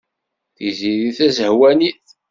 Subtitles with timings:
[0.55, 2.07] Tiziri d tazehwanit.